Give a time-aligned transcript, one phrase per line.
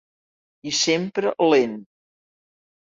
[0.71, 1.79] I sempre lent.